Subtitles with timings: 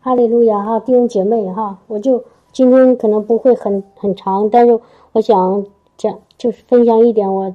[0.00, 4.80] 哈利路亚哈，弟兄姐妹哈，我就今天可能不会很很长，但是
[5.12, 5.66] 我想
[5.98, 7.54] 讲就是分享一点我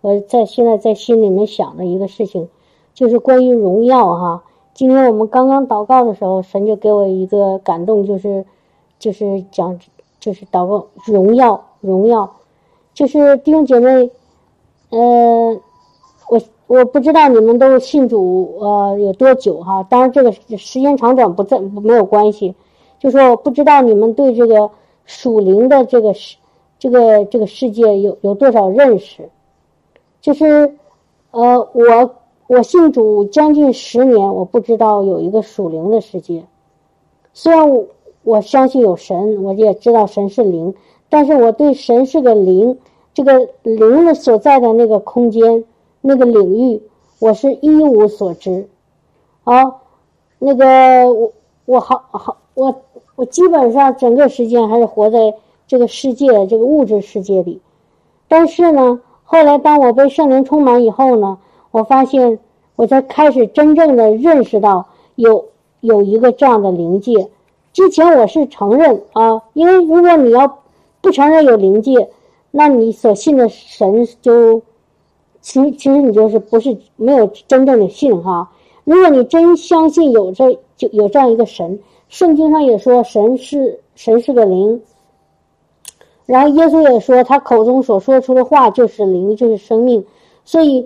[0.00, 2.48] 我在现在在心里面想的一个事情，
[2.94, 4.44] 就是关于荣耀哈。
[4.74, 8.44] 今天我们刚刚祷告的时候，神就给我一个感动，就是
[9.00, 9.80] 就是讲
[10.20, 12.36] 就是祷告荣耀荣耀，
[12.94, 14.10] 就是弟兄姐妹，
[14.90, 15.58] 呃，
[16.66, 16.84] 我。
[16.84, 22.54] 不知道你们都信主呃有多久哈，当然这个时间长短不在没有关系，
[22.98, 24.70] 就说我不知道你们对这个
[25.04, 26.36] 属灵的这个世
[26.78, 29.28] 这个这个世界有有多少认识，
[30.20, 30.74] 就是
[31.30, 32.14] 呃我
[32.48, 36.44] 我信主将近十年，我不知道有一个属灵的世界，
[37.32, 37.86] 虽然
[38.24, 40.74] 我相信有神，我也知道神是灵，
[41.08, 42.78] 但是我对神是个灵，
[43.14, 45.64] 这个灵的所在的那个空间。
[46.08, 46.80] 那个领域，
[47.18, 48.68] 我是一无所知，
[49.42, 49.74] 啊，
[50.38, 51.32] 那个我
[51.64, 52.82] 我好好我
[53.16, 55.34] 我基本上整个时间还是活在
[55.66, 57.60] 这个世界这个物质世界里，
[58.28, 61.38] 但是呢，后来当我被圣灵充满以后呢，
[61.72, 62.38] 我发现
[62.76, 65.46] 我才开始真正的认识到有
[65.80, 67.28] 有一个这样的灵界。
[67.72, 70.58] 之前我是承认啊，因为如果你要
[71.00, 72.10] 不承认有灵界，
[72.52, 74.62] 那你所信的神就。
[75.46, 78.50] 其，其实你就是不是没有真正的信哈。
[78.82, 84.82] 如果你真相信有这就有这样一个神，圣经上也说神是神是个灵，
[86.26, 90.04] 然后耶稣也说他口中所说出的话就是灵，就是生命。
[90.44, 90.84] 所以，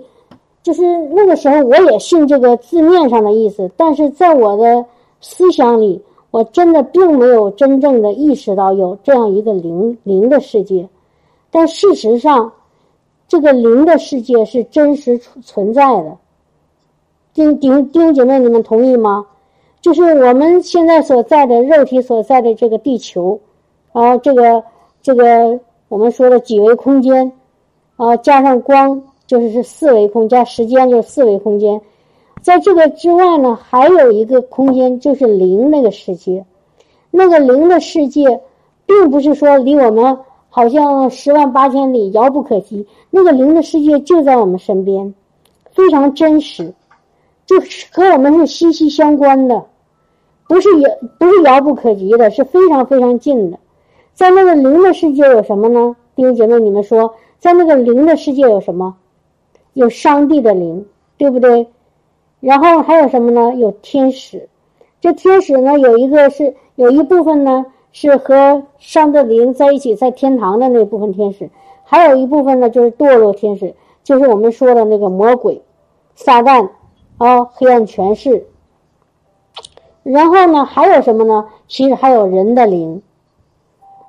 [0.61, 4.85] 就是那个时候我也信这个字面上的意思，但是在我的
[5.21, 10.87] 思想里，我真的并没有真正的意识到有这样一个灵灵的世界。
[11.49, 12.53] 但事实上。
[13.31, 16.17] 这个灵的世界是真实存在的，
[17.33, 19.25] 丁丁丁姐妹，你们同意吗？
[19.79, 23.39] 就是我们现在所在的肉体所在的这个地球，
[23.93, 24.61] 啊，这个
[25.01, 27.31] 这个我们说的几维空间，
[27.95, 31.79] 啊，加上光就是是四维空加时间就是四维空间，
[32.41, 36.45] 在这个之外呢，还有一个空间就是灵那个世界，
[37.09, 38.41] 那个灵的世界，
[38.85, 40.19] 并不是说离我们。
[40.53, 45.13] 好像十万八千里遥不可及，那个灵的世界就在我们身边，
[45.71, 46.73] 非常真实，
[47.45, 49.65] 就是和我们是息息相关的，
[50.47, 50.89] 不是遥
[51.19, 53.59] 不是遥不可及的，是非常非常近的。
[54.13, 55.95] 在那个灵的世界有什么呢？
[56.15, 58.95] 弟兄姐妹，你们说，在那个灵的世界有什么？
[59.73, 60.85] 有上帝的灵，
[61.17, 61.67] 对不对？
[62.39, 63.53] 然后还有什么呢？
[63.55, 64.47] 有天使。
[64.99, 67.65] 这天使呢，有一个是有一部分呢。
[67.93, 71.49] 是和上帝灵在一起，在天堂的那部分天使，
[71.91, 75.61] 还有一部分呢，就是堕落天使，就是我们说的那个魔鬼、
[76.15, 76.69] 撒旦
[77.17, 78.47] 啊，黑暗权势。
[80.03, 81.49] 然后呢，还有什么呢？
[81.67, 83.01] 其实还有人的灵，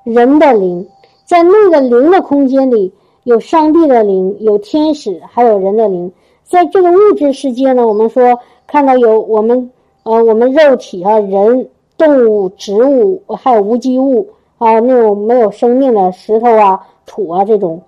[0.05, 0.87] 人的灵，
[1.25, 6.09] 在那个灵的空间里，有上帝的灵，有天使，还有人的灵。
[6.45, 9.69] 在这个物质世界呢，我们说看到有我们
[10.03, 11.69] 呃，我们肉体啊，人。
[11.95, 14.27] 动物、植物还有无机物
[14.57, 17.81] 啊，那种没有生命的石头啊、土啊这种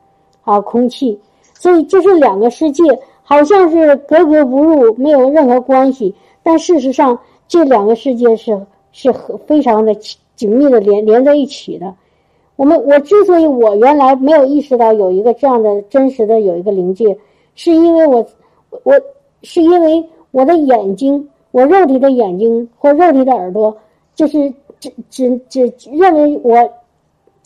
[0.43, 1.19] 啊，空气，
[1.53, 2.83] 所以就是两个世界，
[3.23, 6.13] 好像是格格不入，没有任何关系。
[6.43, 7.17] 但事实上，
[7.47, 8.59] 这两个世界是
[8.91, 9.95] 是和非常的
[10.35, 11.93] 紧密的连连在一起的。
[12.55, 17.17] 我们我之所以我原来没有意识到有一个这样的真实的有一个灵界，
[17.55, 18.25] 是因为我
[18.83, 18.93] 我
[19.41, 23.75] 是因为我的眼睛，我肉体的眼睛或肉体的耳朵。
[24.15, 24.49] 就是
[24.79, 25.37] 只只
[25.71, 26.55] 只认为我，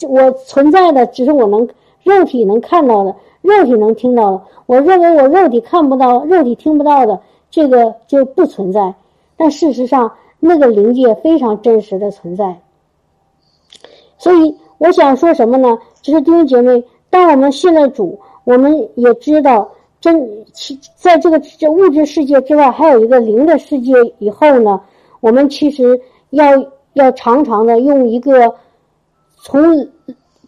[0.07, 1.67] 我存在的只是我能
[2.03, 4.41] 肉体能看到的，肉体能听到的。
[4.65, 8.93] 我认为我肉体看不到、肉体听不到的，这个就不存在。
[9.35, 12.59] 但事实上，那个灵界非常真实的存在。
[14.17, 15.77] 所以我想说什么呢？
[16.01, 23.93] 就是弟兄姐妹，当我们信了主，我们也知道真其在这个这物质世界之外，还有一个灵的世界。
[24.19, 24.79] 以后呢，
[25.19, 25.99] 我们其实。
[26.31, 26.45] 要
[26.93, 28.53] 要常常的用一个
[29.41, 29.89] 从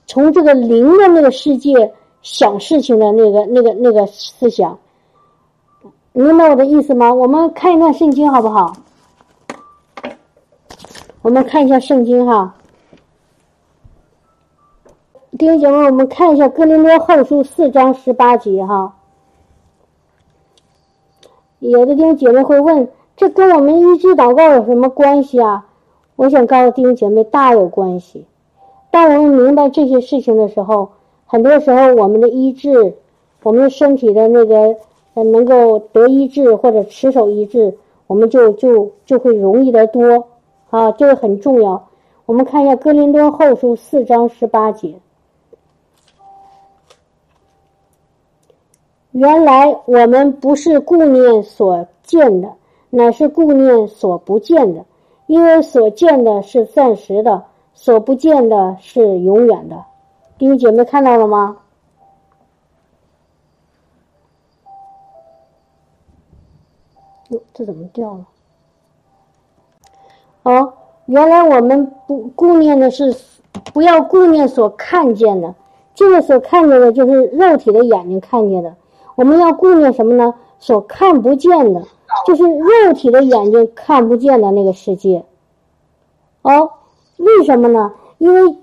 [0.06, 4.78] 从这个灵的那个世界想事情的那个那个那个思想，
[6.14, 7.14] 明白我的意思吗？
[7.14, 8.74] 我们看一段圣经好不好？
[11.22, 12.56] 我们看一下圣经哈，
[15.38, 18.96] 弟兄姐妹，我们看一下哥林多后书四章十八节哈。
[21.60, 25.68] 有的弟兄姐妹会问，这跟我们医治祷告有什么关系啊？
[26.16, 28.26] 我想告诉弟兄姐妹，大有关系。
[28.92, 30.90] 当我们明白这些事情的时候，
[31.26, 32.94] 很多时候我们的医治，
[33.42, 34.76] 我们的身体的那个
[35.14, 37.78] 能够得医治或者持守医治，
[38.08, 40.28] 我们就就就会容易得多
[40.70, 41.88] 啊，这个很重要。
[42.26, 44.94] 我们看一下《哥林多后书》四章十八节。
[49.12, 52.50] 原来我们不是顾念所见的，
[52.90, 54.86] 乃是顾念所不见的，
[55.28, 59.86] 因为所见的是暂时的，所不见的是永远的。
[60.38, 61.58] 弟兄姐妹看到了吗？
[67.30, 68.26] 哟，这怎么掉了？
[70.44, 70.74] 哦，
[71.06, 73.16] 原来我们不顾念的是，
[73.74, 75.54] 不要顾念所看见的，
[75.94, 78.76] 这个所看见的就是肉体的眼睛看见的。
[79.16, 80.34] 我们要顾念什么呢？
[80.60, 81.84] 所看不见的，
[82.26, 85.24] 就是肉体的眼睛看不见的那个世界。
[86.42, 86.72] 哦，
[87.40, 87.92] 为什么呢？
[88.18, 88.58] 因为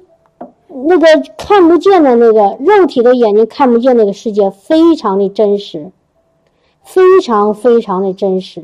[0.68, 1.06] 那个
[1.36, 5.90] 看不见的那个肉体的眼睛看不见那个世界非常的真实，
[6.82, 8.62] 非常非常的真实。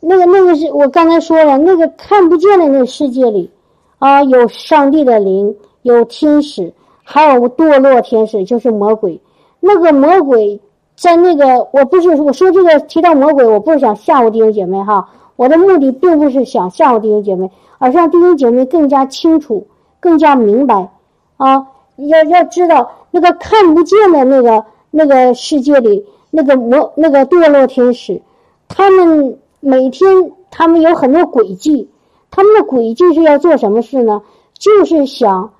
[0.00, 3.50] 那个那个是我刚才说了，那个看不见的那个世界里，
[3.98, 6.72] 啊，有上帝的灵，有天使，
[7.04, 9.20] 还有堕落天使，就是魔鬼。
[9.60, 10.60] 那个魔鬼
[10.96, 15.08] 在那个，我不是我说这个提到魔鬼，我不是想吓唬弟兄姐妹哈，
[15.42, 19.66] 我的目的并不是想吓唬弟兄姐妹，而是让弟兄姐妹更加清楚、
[19.98, 20.88] 更加明白
[21.36, 21.66] 啊，
[21.96, 28.22] 要要知道那个看不见的那个那个世界里，那个魔那个堕落天使，
[28.68, 31.90] 他们每天他们有很多诡计，
[32.30, 34.22] 他们的诡计是要做什么事呢？
[34.54, 35.52] 就是想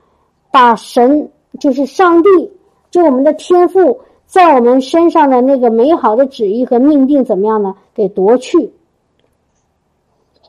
[0.52, 1.28] 把神，
[1.58, 2.28] 就是上帝。
[2.92, 7.74] 就我们的天赋在我们身上的那个美好的旨意和命定怎么样呢？
[7.94, 8.72] 给夺去。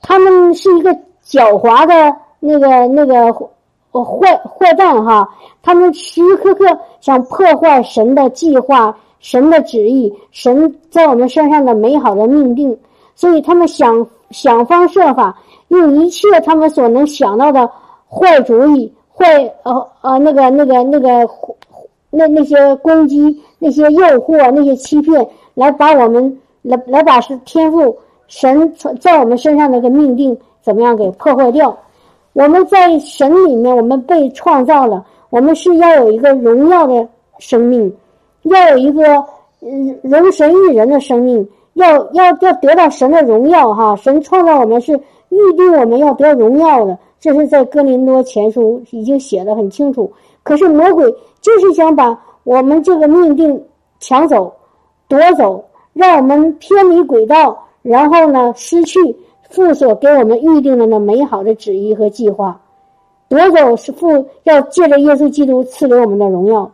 [0.04, 0.92] 他们是一个
[1.26, 5.28] 狡猾的那个那个坏坏蛋哈，
[5.64, 6.66] 他们时时刻刻
[7.02, 12.78] 想破坏神的计划、神的旨意、神在我们身上的美好的命定，
[13.16, 15.36] 所以他们想想方设法
[15.70, 17.68] 用一切他们所能想到的
[18.08, 19.26] 坏主意、坏
[19.64, 21.28] 呃呃那个那个那个。
[22.16, 27.98] 那那些攻击、那些诱惑、那些欺骗，来把我们来来把是天赋
[28.28, 31.78] 神在我们身上那个命定怎么样给破坏掉？
[32.34, 37.96] 我们在神里面，我们被创造了，我们是要有一个荣耀的生命，
[38.44, 39.04] 要有一个
[39.62, 43.96] 嗯容神育人的生命，要要要得到神的荣耀哈！
[43.98, 44.94] 神创造我们是
[45.30, 50.12] 预定我们要得荣耀的，这是在哥林多前书已经写的很清楚。
[50.42, 51.10] 可是魔鬼
[51.40, 53.64] 就是想把我们这个命定
[54.00, 54.52] 抢走、
[55.08, 59.00] 夺走，让我们偏离轨道，然后呢失去
[59.52, 62.60] 父所给我们预定的那美好的旨意和计划，
[63.30, 66.72] 夺走是父要借着耶稣基督赐给我们的荣耀。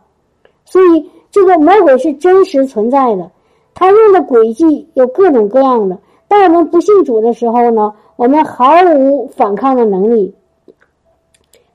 [0.64, 3.30] 所以这个魔鬼是真实存在的，
[3.74, 5.98] 他用的诡计有各种各样的。
[6.26, 10.34] 当我们不信主的时候呢，我们毫无反抗的能力。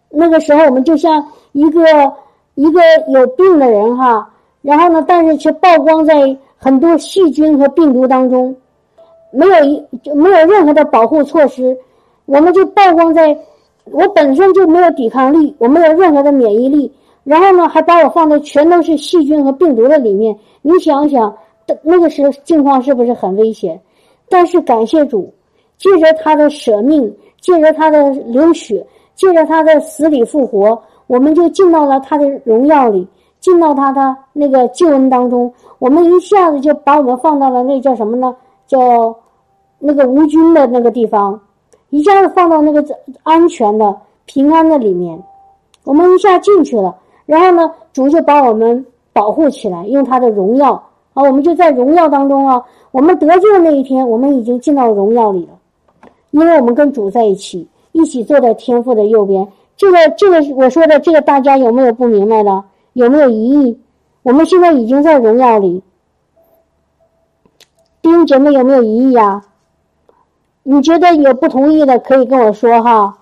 [0.10, 1.24] 那个时候，我们就像。
[1.56, 1.81] 一个
[2.56, 2.81] 一个
[3.14, 4.30] 有病的人哈，
[4.62, 8.54] 然后呢，但是却曝光在很多细菌和病毒当中，
[9.36, 11.78] 没有一就没有任何的保护措施，
[12.26, 13.38] 我们就曝光在，
[13.92, 16.92] 我本身就没有抵抗力，我没有任何的免疫力，
[17.24, 21.36] 然后呢，还把我放在全都是细菌和病毒的里面，你想想，
[21.84, 23.80] 那个时候境况是不是很危险？
[24.30, 25.32] 但是感谢主，
[25.78, 28.86] 借着他的舍命，借着他的流血，
[29.16, 30.81] 借着他的死里复活。
[31.07, 33.07] 我们就进到了他的荣耀里，
[33.40, 35.54] 进到他的那个救恩当中。
[35.78, 38.36] 我们一下子就把我们放到了那叫什么呢？
[38.66, 39.16] 叫
[39.85, 41.39] 那个无菌的那个地方，
[41.92, 42.83] 一下子放到那个
[43.21, 45.21] 安全的、平安的里面。
[45.83, 46.95] 我们一下进去了，
[47.27, 50.73] 然后呢，主就把我们保护起来，用他的荣耀
[51.13, 52.59] 啊，我们就在荣耀当中啊。
[52.92, 55.54] 我们得救的那一天，我们已经进到荣耀里了，
[56.31, 59.47] 因为我们跟主在一起，一起坐在天父的右边。
[59.77, 62.63] 这个这个我说的这个大家有没有不明白的？
[62.94, 63.80] 有没有疑义？
[64.23, 65.83] 我们现在已经在荣耀里，
[68.01, 69.44] 弟兄姐妹有没有疑义呀？
[70.68, 73.18] 你觉得有不同意的可以跟我说哈。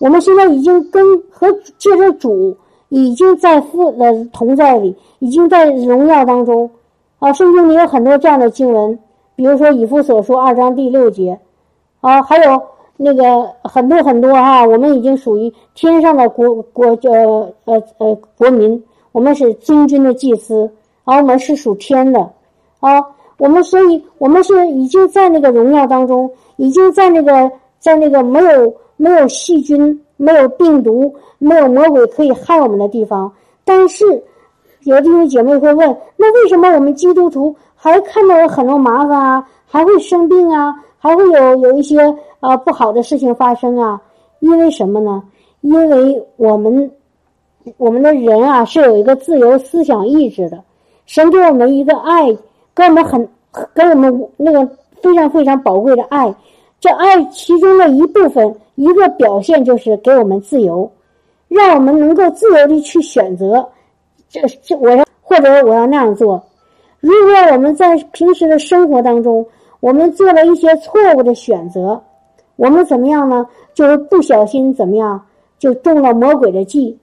[0.00, 2.56] 我们现在已经跟和借着主
[2.88, 6.70] 已经在父的同在里，已经在荣耀当中
[7.18, 7.32] 啊。
[7.32, 8.98] 圣经里有很多这样的经文，
[9.34, 11.38] 比如说以父所说二章第六节
[12.00, 12.62] 啊，还有。
[12.98, 20.72] 那个很多很多哈，我们已经属于天上的国国呃呃呃国民，我们是君君的祭司，
[21.04, 22.18] 而我们是属天的，
[22.80, 22.98] 啊，
[23.38, 33.30] 我们所以我们是已经在那个荣耀当中，已经在那个在那个没有没有细菌、没有病毒、没有魔鬼可以害我们的地方。
[33.64, 34.04] 但是
[34.84, 40.74] 有弟兄姐妹会问，那为什么我们基督徒还看到有很多麻烦啊，还会生病啊？
[40.98, 42.00] 还会有有一些
[42.40, 44.00] 啊不好的事情发生啊？
[44.40, 45.22] 因为什么呢？
[45.60, 46.90] 因为我们
[47.76, 50.62] 我们的人啊是有一个自由思想意志的，
[51.04, 52.36] 神给我们一个爱，
[52.76, 53.26] 给我们很
[53.74, 56.32] 给我们那个非常非常宝贵的爱。
[56.78, 60.88] 这爱其中的一部分，一个表现就是给我们自由，
[61.48, 63.66] 让我们能够自由的去选择。
[64.28, 66.44] 这这我要或者我要那样做。
[67.00, 69.46] 如果我们在平时的生活当中，
[69.80, 72.02] 我们做了一些错误的选择，
[72.56, 73.46] 我们怎么样呢？
[73.72, 75.20] 就是不小心怎么样，
[75.58, 76.98] 就中了魔鬼的计，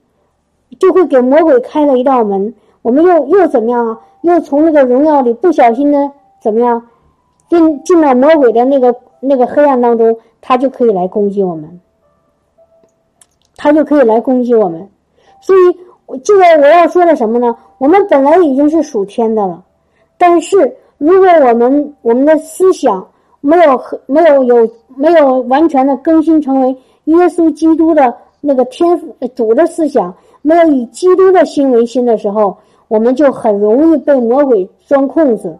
[0.78, 2.54] 就会给魔鬼开了一道门。
[2.82, 3.98] 我们又又怎么样啊？
[4.24, 5.98] 又从那个荣耀里不小心的
[6.42, 6.82] 怎么样，
[7.48, 8.94] 进进了魔鬼的那个。
[9.26, 11.80] 那个黑暗当中，他就可以来攻击我们，
[13.56, 14.86] 他就可以来攻击我们。
[15.40, 17.56] 所以，这个我要说的什么呢？
[17.78, 19.64] 我们本来已经是属天的了，
[20.18, 23.08] 但是如果我们我们的思想
[23.40, 29.00] 没有和没有有没有完全的更新成为耶稣基督的那个天
[29.34, 32.54] 主的思想，没有以基督的心为心的时候，
[32.88, 35.58] 我们就很容易被魔鬼钻空子，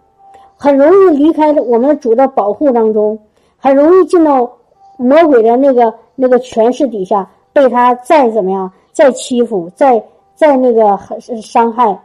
[0.56, 3.18] 很容易离开我们主的保护当中。
[3.56, 4.50] 很容易进到
[4.98, 10.04] 魔鬼的那个那个权势底下，被他再怎么样，再欺负，再
[10.34, 10.98] 再那个
[11.40, 11.98] 伤害，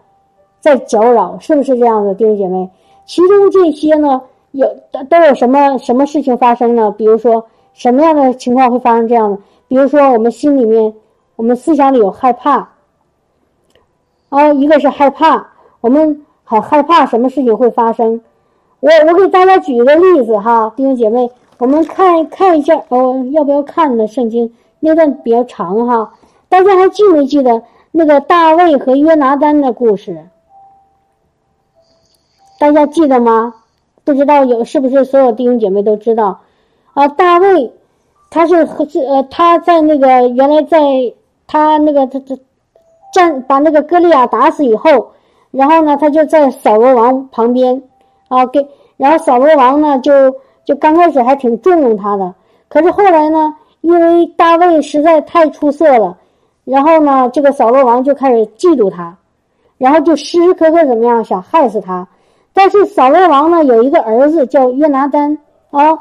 [0.62, 2.70] 再搅扰，是不是这样的，弟兄姐妹？
[3.06, 4.22] 其中这些呢，
[4.52, 4.66] 有
[5.10, 6.90] 都有什么什么事情发生呢？
[6.98, 9.38] 比如说什么样的情况会发生这样的？
[9.68, 10.94] 比如说我们心里面，
[11.36, 12.70] 我们思想里有害怕，
[14.30, 15.48] 啊，一个是害怕，
[15.82, 18.22] 我们很害怕什么事情会发生。
[18.80, 21.30] 我我给大家举一个例子哈，弟兄姐妹。
[21.58, 24.08] 我们看看一下哦，要不要看呢？
[24.08, 26.14] 圣经那段比较长哈，
[26.48, 30.26] 大家还记没记得那个大卫和约拿丹的故事？
[32.58, 33.56] 大家记得吗？
[34.06, 36.40] 不知道有是不是所有弟兄姐妹都知道？
[36.94, 37.74] 啊，大卫
[38.30, 40.80] 他是和呃他在那个原来在
[41.46, 42.38] 他那个他他
[43.14, 45.12] 战把那个歌利亚打死以后，
[45.52, 47.82] 然后呢他就在扫罗王旁边
[48.28, 50.12] 啊给，然后扫罗王呢就。
[50.66, 52.32] 就刚开始还挺重用他的，
[52.68, 56.16] 可是后来呢，因为大卫实在太出色了，
[56.64, 59.18] 然后呢，这个扫罗王就开始嫉妒他，
[59.80, 62.08] 然后就时时刻刻怎么样想害死他。
[62.54, 65.36] 但是扫罗王呢有一个儿子叫约拿丹
[65.72, 65.98] 啊，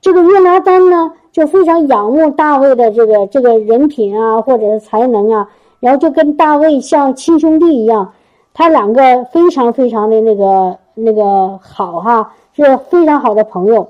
[0.00, 5.46] 这个约拿丹呢就非常仰慕大卫的这个这个人品啊，或者是才能啊，
[5.80, 8.12] 然后就跟大卫像亲兄弟一样，
[8.54, 13.88] 他两个非常非常的那个那个好哈，是非常好的朋友。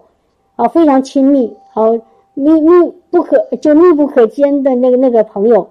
[0.56, 1.92] 啊，非常亲密，好
[2.32, 2.70] 密密
[3.10, 5.68] 不可就密不可兼的那个那个朋友，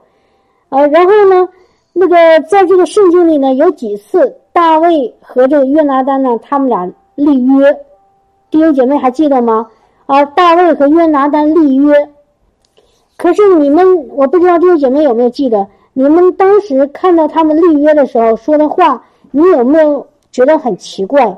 [0.70, 1.50] 啊，然后呢，
[1.92, 7.74] 那个在这个圣经里呢，有几次大卫和这个约拿丹呢，他们俩立约，
[8.52, 9.68] 弟兄姐妹还记得吗？
[10.06, 12.10] 啊，大卫和约拿丹立约，
[13.18, 15.66] 可是你们我不知道弟兄姐妹有没有记得，
[15.98, 21.38] 你们当时看到他们立约的时候说的话，你有没有觉得很奇怪？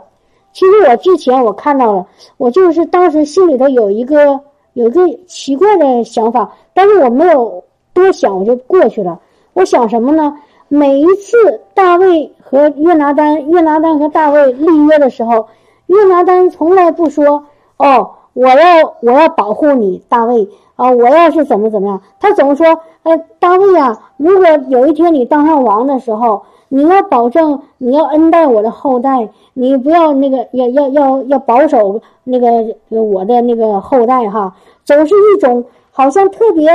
[0.51, 4.39] 其实我之前我看到了，我就是当时心里头有一个
[4.73, 9.19] 有一个奇怪的想法，但是我没有多想，我就过去了。
[9.53, 10.35] 我想什么呢？
[10.69, 15.49] 每一次大卫和约拿丹，约拿丹和大卫立约的时候，
[15.85, 17.45] 约拿丹从来不说
[17.77, 22.65] ：“哦，我要我要保护你，大卫啊，我要是怎么怎么样。”他总说
[23.03, 34.53] ：“呃，大卫啊，如果有一天你当上王的时候。”你要保证，你要恩待我的后代，你不要那个要要要要保守那个我的那个后代哈，
[34.84, 36.69] 总是一种好像特别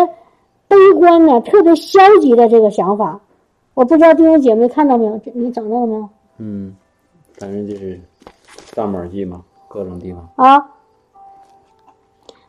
[0.66, 3.20] 悲观的、特别消极的这个想法。
[3.74, 5.20] 我不知道弟兄姐妹看到没有？
[5.34, 6.08] 你找到了没有？
[6.38, 6.74] 嗯，
[7.36, 8.00] 反正就是
[8.74, 10.70] 大马记嘛，各种地方啊。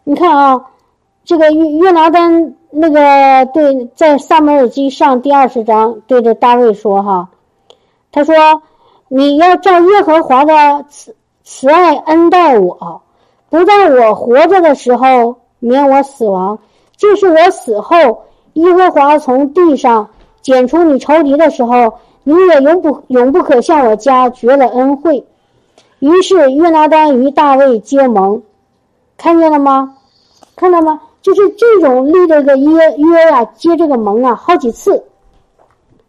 [0.05, 0.65] 你看啊，
[1.25, 7.29] 这个约约拿丹那个对，在萨摩尔记上第二十章对着大卫说哈。
[8.11, 8.35] 他说
[9.07, 13.01] ：“你要照耶和华的慈慈爱恩待我，
[13.49, 16.57] 不在我活着的时候免我死亡；
[16.97, 20.09] 就是我死后，耶和华从地上
[20.41, 25.25] 剪除你仇敌的时候，你也永不永不可向我家绝了恩惠。”
[25.99, 28.43] 于是约拿丹与大卫结盟，
[29.17, 29.95] 看见了吗？
[30.55, 31.01] 看到吗？
[31.23, 35.03] 就是这种立这个约约呀，结这个盟啊，好几次，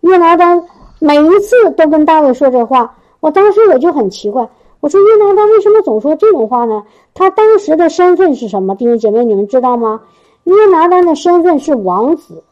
[0.00, 0.62] 约拿丹。
[1.00, 4.49] 每一次都跟大卫说这话，我当时我就很奇怪，
[4.80, 6.83] 我说约拿丹为什么总说这种话呢？
[7.12, 8.75] 他当时的身份是什么？
[8.75, 10.00] 弟兄姐妹，你们知道吗？
[10.44, 12.42] 约拿丹的身份是王子，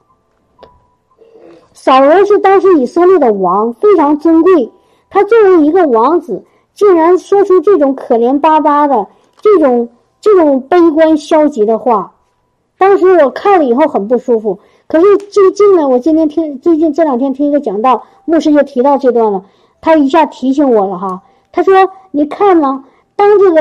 [1.73, 4.71] 扫罗是当时以色列的王，非常尊贵。
[5.09, 9.07] 他作为一个王子，竟然说出这种可怜巴巴的、
[9.41, 9.89] 这种
[10.21, 12.13] 这种悲观消极的话。
[12.83, 14.59] 当时我看了以后很不舒服。
[14.89, 19.45] 可是最近呢，我今天听最近这两天听一个讲道，牧师就提到这段了，
[19.81, 21.23] 他一下提醒我了哈。
[21.53, 21.73] 他说
[22.11, 22.83] ：“你看呢，
[23.15, 23.61] 当这个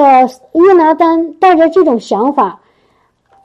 [0.54, 2.62] 约拿丹带着这种想法，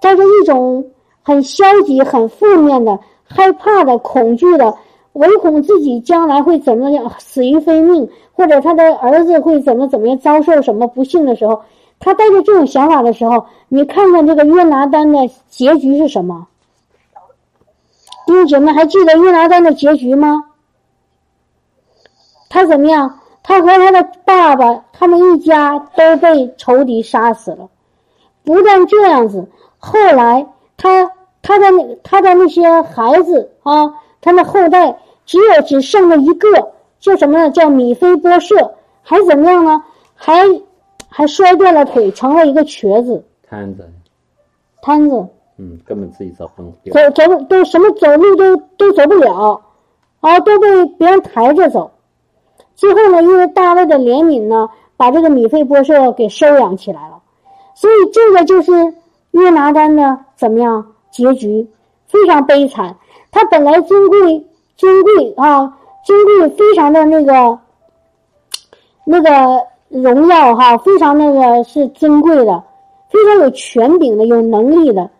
[0.01, 0.83] 带着一种
[1.23, 4.75] 很消极、很负面的、害怕的、恐惧的，
[5.13, 11.61] 唯恐自己将来会怎么样死于非命，或者他的儿子会怎么怎么样遭受什么不幸的时候，
[11.99, 16.47] 他带着这种想法的时候，你看看这个约拿丹的结局是什么？”
[18.27, 20.45] 弟兄姐妹还记得约拿丹的结局吗？
[22.49, 23.21] 他怎么样？
[23.43, 27.69] 他和他的爸爸，他们一家都被仇敌杀死了。
[28.45, 29.49] 不但这样子，
[29.79, 31.13] 后来他
[31.43, 37.51] 他的那他的那些孩子啊，他的后代只有只剩了一个，叫什么呢？
[37.51, 39.85] 叫米菲波舍，还怎么样呢？
[40.17, 40.45] 还
[41.17, 43.25] 还摔断了腿，成了一个瘸子。
[43.49, 43.91] 瘫子。
[44.83, 45.27] 瘫子。
[45.57, 49.63] 嗯，根本自己走不动，走走都什么走路都都走不了，
[50.21, 51.91] 啊，都被别人抬着走。
[52.75, 54.69] 最后呢，因为大卫的怜悯呢，
[54.99, 57.23] 把这个米费波设给收养起来了。
[57.75, 58.73] 所以这个就是
[59.31, 61.67] 约拿丹的怎么样结局，
[62.09, 62.95] 非常悲惨。
[63.31, 64.47] 他本来尊贵
[64.77, 67.59] 尊贵啊，尊贵非常的那个
[69.05, 72.63] 那个荣耀哈，非常那个是尊贵的，
[73.09, 75.11] 非常有权柄的，有能力的。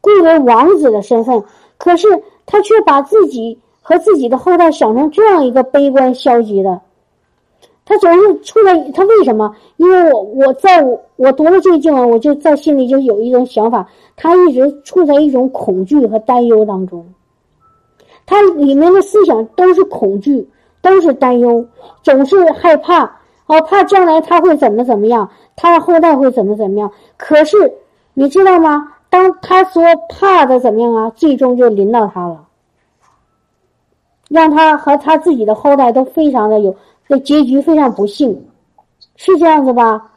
[0.00, 1.42] 贵为王子的身份，
[1.76, 2.06] 可是
[2.46, 6.80] 他却把自己和自己的后代想成这样一个悲观消极的。
[7.84, 9.54] 他总是处在他为什么？
[9.76, 17.04] 因为我我在我我读了这个经文，我就在心里就有一种想法，他一直处在一种恐惧和担忧当中。
[18.26, 20.46] 他里面的思想都是恐惧，
[20.82, 21.64] 都是担忧，
[22.02, 23.10] 总是害怕
[23.48, 26.92] 哦，怕将来他会怎么怎么样，他的后代会怎么怎么样。
[27.16, 27.74] 可是
[28.14, 28.92] 你知道吗？
[29.10, 31.10] 当他说怕的怎么样啊？
[31.16, 32.44] 最终就临到他了，
[34.28, 36.76] 让他和他自己的后代都非常的有，
[37.08, 38.46] 的结局非常不幸，
[39.16, 40.12] 是这样子吧？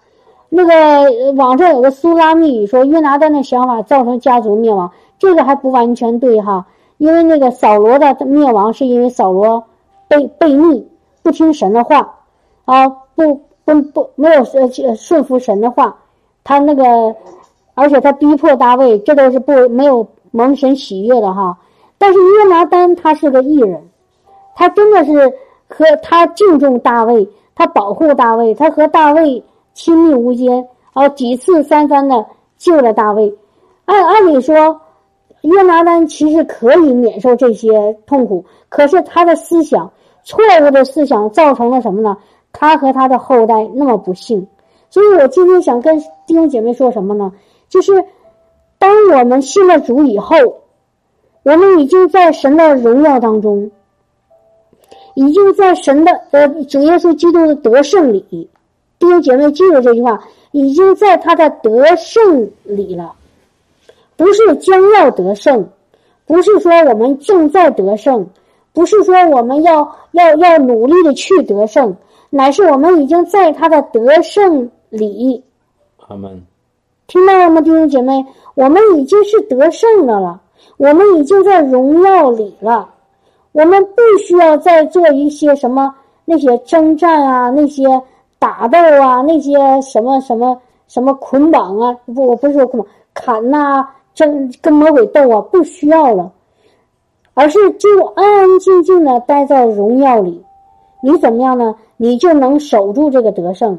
[0.49, 6.65] 那个网上有个苏拉密语说约拿丹的想法造成家族灭亡，这个还不完全对哈，
[6.97, 9.63] 因为那个扫罗的灭亡是因为扫罗
[10.09, 10.85] 被被逆，
[11.23, 12.15] 不听神的话，
[12.65, 15.95] 啊，不不不没有呃顺服神的话，
[16.43, 17.15] 他那个。
[17.73, 21.57] 而且他逼迫大卫，这都是不没有蒙神喜悦的哈。
[21.97, 23.81] 但是约拿丹他是个艺人，
[24.55, 25.33] 他真的是
[25.69, 29.41] 和他敬重大卫，他保护大卫，他和大卫
[29.73, 32.25] 亲密无间，啊几次三番的
[32.57, 33.33] 救了大卫。
[33.85, 34.79] 按按理说，
[35.41, 39.89] 约拿丹其实可以免受这些痛苦，可是他的思想
[40.23, 42.17] 错误的思想造成了什么呢？
[42.53, 44.47] 他和他的后代那么不幸。
[44.89, 47.31] 所以我今天想跟弟兄姐妹说什么呢？
[47.69, 48.03] 就是，
[48.77, 50.35] 当我们信了主以后，
[51.43, 53.71] 我们已经在神的荣耀当中，
[55.13, 58.49] 已经在神的呃主耶稣基督的得胜里。
[58.99, 63.13] 弟兄姐妹记住这句话，已经在他的得胜里了，
[64.15, 65.69] 不是将要得胜，
[66.25, 68.27] 不是说我们正在得胜，
[68.73, 71.95] 不是说我们要要要努力的去得胜，
[72.31, 75.43] 乃是我们已经在他的得胜里。
[76.07, 76.41] 阿门。
[77.07, 78.25] 听到了吗，弟兄姐妹？
[78.55, 80.41] 我们已经是得胜的了，
[80.77, 82.89] 我们已经在荣耀里了。
[83.51, 87.83] 我们不需要再做一些什么那些征战啊，那些
[88.39, 96.31] 打斗啊，那些什么什么什么捆绑啊，不，我不是说捆绑，砍呐，争跟魔鬼斗啊，不需要了，
[97.33, 100.41] 而是就安安静静的待在荣耀里。
[101.03, 101.75] 你怎么样呢？
[102.03, 103.77] 你就能守住这个得胜，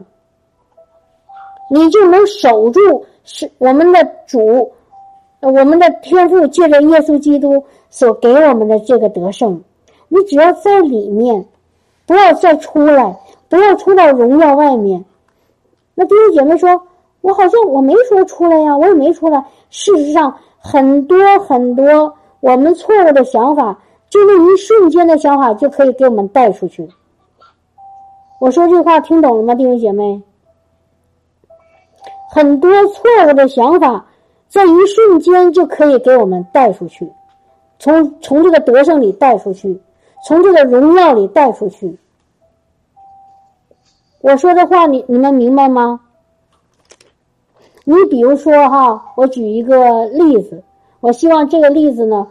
[1.68, 3.04] 你就能守住。
[3.24, 4.70] 是我们的主，
[5.40, 9.60] 我们的天父借着耶稣基督所给我们的这个得胜，
[10.06, 11.44] 你只要在里面，
[12.06, 15.04] 不要再出来，不要出到荣耀外面。
[15.96, 16.80] 那弟兄姐妹说
[17.22, 23.76] ：“我好像我没说出来呀，我也没出来。”事实上，很多很多我们错误的想法，
[24.08, 26.88] 就那一瞬间的想法，就可以给我们带出去。
[28.42, 30.20] 我说这话听懂了吗，弟兄姐妹？
[32.28, 34.04] 很多错误的想法，
[34.48, 37.08] 在一瞬间就可以给我们带出去，
[37.78, 39.80] 从从这个得胜里带出去，
[40.26, 41.96] 从这个荣耀里带出去。
[44.22, 46.00] 我说的话，你你们明白吗？
[47.84, 50.64] 你比如说哈，我举一个例子，
[50.98, 52.26] 我希望这个例子呢，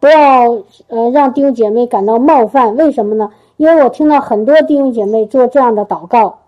[0.00, 0.50] 不要
[0.88, 2.76] 呃让弟兄姐妹感到冒犯。
[2.76, 3.30] 为什么呢？
[3.60, 6.38] 因为我听到很多弟兄姐妹做这样的祷告，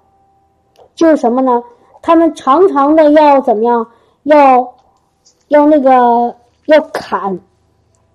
[0.95, 1.63] 就是什么呢？
[2.01, 3.87] 他们常常的要怎么样？
[4.23, 4.73] 要
[5.49, 7.39] 要那个要砍，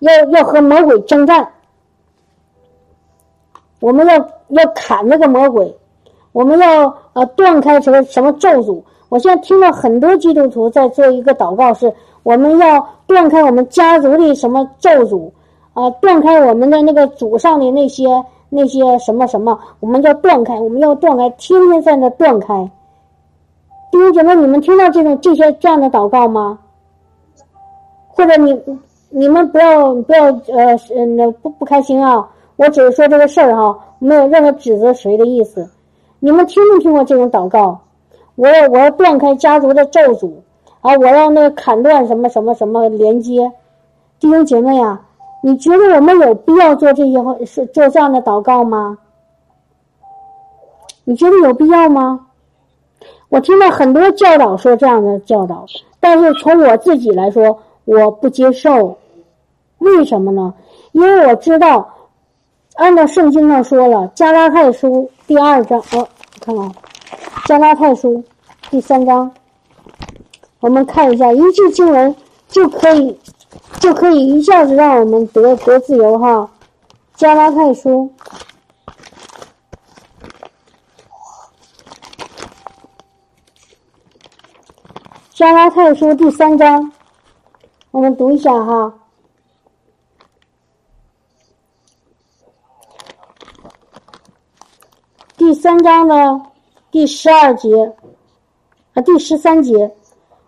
[0.00, 1.48] 要要和魔鬼征战。
[3.78, 4.16] 我们要
[4.48, 5.78] 要砍那个魔鬼，
[6.32, 8.82] 我们要呃断开什么什么咒诅。
[9.10, 15.30] 我现在听到很多基督徒在做一个祷告，是我们要断开我们家族的什么咒诅
[15.72, 18.04] 啊，断开我们的那个祖上的那些
[18.48, 22.70] 那些什么什么，我们要断开，我们要断开，天天在那断开。
[23.90, 26.58] 弟兄姐妹，你们听到这种这些这样的祷告吗？
[28.08, 28.60] 或者你
[29.10, 32.28] 你们不要不要呃那不不开心啊。
[32.56, 35.70] 我只是说这个事儿哈，没有任何指责谁的意思。
[36.18, 37.78] 你们听没听过这种祷告？
[38.34, 40.32] 我要我要断开家族的咒诅
[40.80, 40.92] 啊！
[40.98, 43.50] 我要那个砍断什么什么什么连接。
[44.20, 45.00] 弟兄姐妹啊，
[45.42, 48.98] 你觉得我们有必要做这些是做这样的祷告吗？
[51.04, 52.26] 你觉得有必要吗？
[53.28, 55.64] 我听到很多教导说这样的教导，
[56.00, 58.98] 但是从我自己来说，我不接受。
[59.78, 60.52] 为什么呢？
[60.92, 61.94] 因为我知道。
[62.74, 66.08] 按照圣经上说了，《加拉太书》第二章，哦，
[66.40, 66.64] 看看，
[67.44, 68.14] 《加拉太书》
[68.70, 69.28] 第三章，
[70.60, 72.14] 我们看一下，一句经文
[72.46, 73.18] 就可以，
[73.80, 76.40] 就可以一下子让我们得得自由哈，
[77.16, 78.10] 《加拉太书》，
[85.32, 86.92] 《加拉太书》第三章，
[87.92, 88.92] 我们读一下哈。
[95.36, 96.42] 第三章的
[96.90, 97.94] 第十二节，
[98.92, 99.94] 啊，第十三节，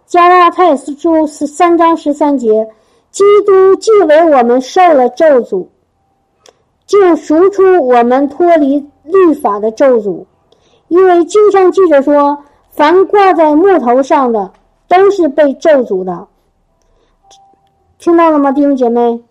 [0.05, 2.69] 加拉太书十三章十三节，
[3.11, 5.67] 基督既为我们受了咒诅，
[6.87, 10.25] 就赎出我们脱离律法的咒诅，
[10.89, 12.39] 因为经上记着说，
[12.71, 14.53] 凡挂在木头上的，
[14.89, 16.27] 都是被咒诅的。
[17.99, 19.23] 听到了吗，弟兄姐妹？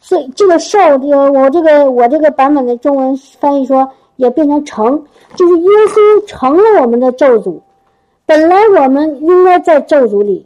[0.00, 3.90] 所以这个受，呃，我这个我这个版本的中文翻译说。
[4.18, 5.04] 也变成成，
[5.36, 7.60] 就是耶稣成了我们的咒诅。
[8.26, 10.44] 本来我们应该在咒诅里，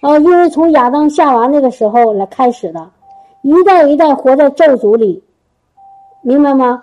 [0.00, 2.88] 啊，因为从亚当夏娃那个时候来开始的，
[3.42, 5.22] 一代一代活在咒诅里，
[6.22, 6.82] 明白吗？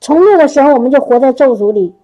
[0.00, 1.94] 从那个时候我们就活在咒诅里，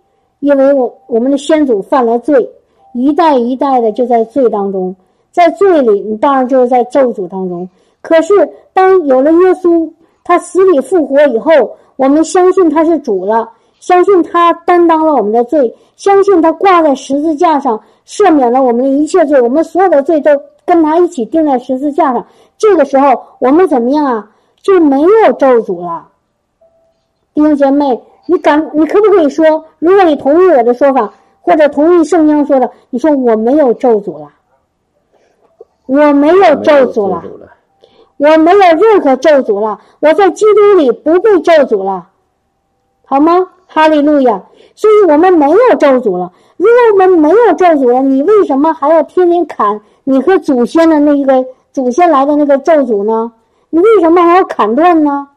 [0.41, 2.49] 因为我我们的先祖犯了罪，
[2.93, 4.95] 一代一代的就在罪当中，
[5.31, 7.69] 在罪里，你当然就是在咒诅当中。
[8.01, 8.33] 可是
[8.73, 9.91] 当有了耶稣，
[10.25, 11.51] 他死里复活以后。
[11.97, 13.49] 我们相信他是主了，
[13.81, 20.31] 相信他担当了我们的罪，相信他挂在十字架上赦免了我们的一切罪，我们所有的罪都
[20.65, 22.25] 跟他一起钉在十字架上。
[22.57, 24.31] 这个时候，我们怎么样啊？
[24.63, 26.09] 就没有咒诅了。
[27.35, 28.71] 弟兄姐妹，你敢？
[28.73, 34.31] 你可不可以说，如果你同意我的说法，或者同意圣经说的，你说我没有咒诅了，
[35.87, 37.23] 我没有咒诅了。
[38.19, 42.09] 我没有任何咒诅了，我在基督里不被咒诅了，
[43.05, 43.47] 好吗？
[43.67, 44.43] 哈利路亚！
[44.75, 46.33] 所以我们没有咒诅了。
[46.57, 53.33] 如果我们没有咒诅了，你为什么还要天天砍你和祖先的那个祖先来的那个咒诅呢？
[53.71, 55.29] 你为什么还要砍断呢？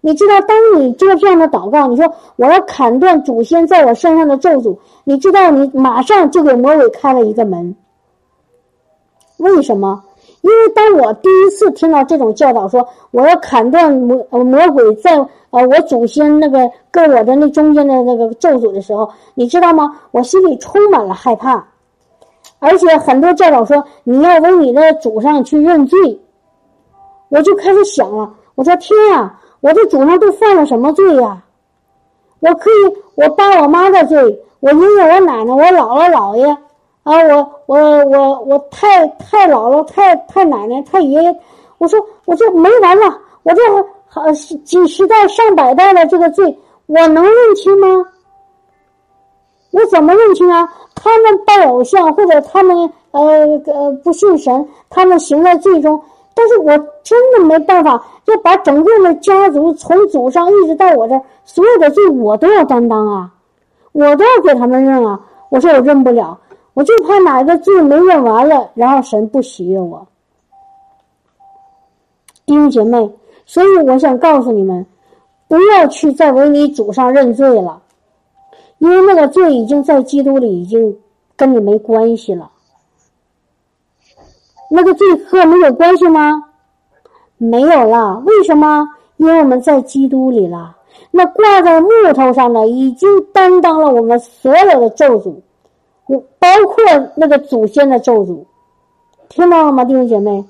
[0.00, 7.74] 你知道，当你做这样的祷告，你说我要砍断祖先在我身上的咒诅，你知道，你马上就给魔鬼开了一个门。
[9.38, 10.02] 为什么？
[10.46, 15.16] 因为当我第一次听到这种教导，说我要砍断魔魔鬼在
[15.50, 19.92] 呃我祖先那个跟我的那中间的那个咒诅的时候，你知道吗？
[20.12, 21.66] 我心里充满了害怕，
[22.60, 25.98] 而且很多教导说你要为你的祖上去认罪，
[27.28, 31.42] 我就开始想了，我说天呀，我这祖上都犯了什么罪呀？
[32.38, 32.74] 我可以
[33.16, 34.16] 我爸我妈的罪，
[34.60, 36.56] 我爷爷我奶奶我姥姥姥爷。
[37.06, 41.36] 啊，我我我我太太姥姥、太太奶奶、太爷爷，
[41.78, 43.62] 我说我这没完了，我这
[44.08, 46.44] 好几十代、上百代的这个罪，
[46.86, 47.86] 我能认清吗？
[49.70, 50.68] 我怎么认清啊？
[50.96, 52.76] 他们拜偶像，或者他们
[53.12, 53.22] 呃
[53.66, 56.02] 呃不信神，他们行在罪中，
[56.34, 61.14] 但是我真的没办法，要把整个的家族从祖上一直到我这，
[61.44, 63.30] 所有的罪我都要担当啊，
[63.92, 65.20] 我都要给他们认啊。
[65.50, 66.36] 我说我认不了。
[66.76, 70.06] 我就怕哪个罪没认完了，然后神不喜悦我，
[72.44, 73.10] 弟兄姐妹，
[73.46, 74.84] 所以我想告诉你们，
[75.48, 77.80] 不要去再为你祖上认罪了，
[78.76, 80.94] 因为那个罪已经在基督里，已经
[81.34, 82.50] 跟你没关系了。
[84.70, 86.44] 那个罪和我们有关系吗？
[87.38, 88.22] 没有了。
[88.26, 88.86] 为什么？
[89.16, 90.76] 因为我们在基督里了。
[91.10, 95.36] 那挂在木头上的已经担当了我们所有的咒诅。
[96.06, 96.84] 我包括
[97.16, 98.44] 那个祖先的咒诅，
[99.28, 100.44] 听到了吗，弟兄姐妹？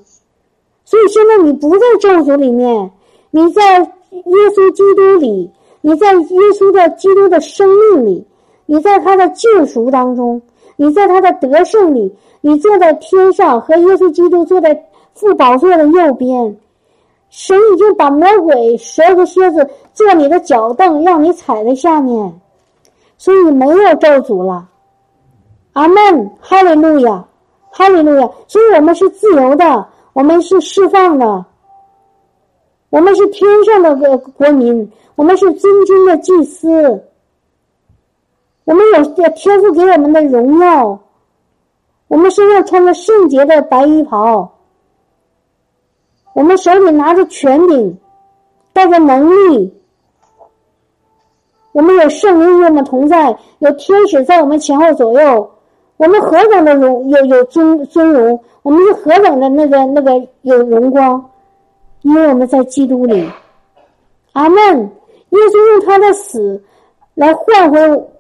[0.85, 2.91] 所以现在你不在咒诅里面，
[3.31, 8.27] 你在耶稣基督里，你在耶稣的基督的生命里，
[8.67, 10.41] 你在他的救赎当中，
[10.77, 16.57] 你在他的得胜里，你坐在天上和耶稣基督坐在父宝座的右边，
[17.31, 22.41] 神已经把魔鬼蛇和蝎子做你的脚凳，让你踩在下面，
[23.17, 24.69] 所以没有咒诅了。
[25.77, 27.23] 阿门，哈利路亚，
[27.71, 28.31] 哈利路亚。
[28.49, 29.89] 所以我们是自由的。
[30.15, 31.45] 我们是释放的，
[32.89, 37.05] 我们是天上的个国民，我们是尊君的祭司，
[38.65, 40.99] 我们有天赋给我们的荣耀，
[42.09, 44.51] 我们身上穿着圣洁的白衣袍，
[46.33, 47.99] 我们手里拿着权柄，
[48.73, 49.79] 带着能力，
[51.73, 55.51] 我们有圣灵与我们同在，有天使在我们前后左右。
[55.97, 61.31] 我们何等的荣有有尊尊荣，我们是何等的那个那个有荣光，
[62.03, 63.29] 因为我们在基督里。
[64.33, 64.91] 阿门。
[65.31, 66.63] 耶稣用他的死
[67.15, 67.79] 来换回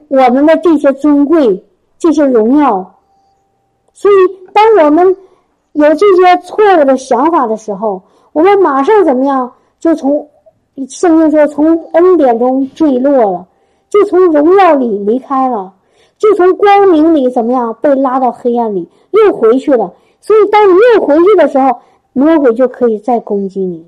[0.08, 1.64] 我们的这些尊贵、
[1.98, 2.94] 这些荣耀。
[3.94, 4.14] 所以，
[4.52, 5.16] 当我们
[5.72, 9.50] 有这些错误的想法的时候，我们马上怎么样？
[9.78, 10.28] 就从
[10.88, 13.46] 圣经说，从恩典中坠落了，
[13.88, 15.72] 就从荣耀里离开了。
[16.18, 19.92] 就从光明里怎么样被拉到黑暗里，又回去了。
[20.20, 21.80] 所以，当你又回去的时候，
[22.12, 23.86] 魔鬼就可以再攻击你。